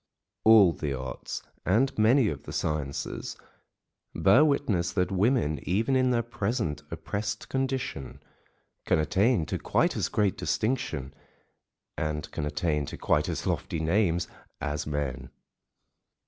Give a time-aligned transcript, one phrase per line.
[0.45, 3.37] All the arts, and many of the sciences,
[4.15, 8.19] bear witness that women, even in their present oppressed condition,
[8.87, 11.13] can attain to quite as great distinction,
[11.99, 14.27] and can attain to quite as lofty names
[14.59, 15.29] as men.